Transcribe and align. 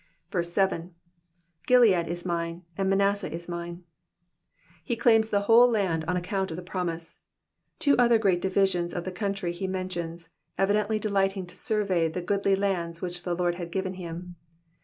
7. 0.41 0.81
^^ 0.81 0.91
Gilead 1.67 2.07
is 2.07 2.25
mine, 2.25 2.63
and 2.75 2.89
Manassim 2.89 3.31
is 3.31 3.47
mine,'''' 3.47 3.83
He 4.83 4.95
claims 4.95 5.29
the 5.29 5.41
whole 5.41 5.69
land 5.69 6.05
on 6.05 6.17
account 6.17 6.49
of 6.49 6.57
the 6.57 6.63
promise. 6.63 7.21
Two 7.77 7.95
other 7.97 8.17
great 8.17 8.41
divisions 8.41 8.95
of 8.95 9.03
the 9.03 9.11
country 9.11 9.51
he 9.51 9.67
mentions, 9.67 10.29
evidently 10.57 10.97
delighting 10.97 11.45
to 11.45 11.55
survey 11.55 12.07
the 12.07 12.19
goodly 12.19 12.55
land 12.55 12.97
which 12.97 13.21
the 13.21 13.35
Lord 13.35 13.53
had 13.61 13.71
given 13.71 13.93
him. 13.93 14.37